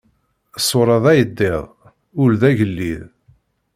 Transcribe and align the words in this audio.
Ṣṣuṛa 0.61 0.97
d 1.03 1.05
ayeddid, 1.11 1.57
ul 2.21 2.31
d 2.41 2.41
agellid. 2.49 3.01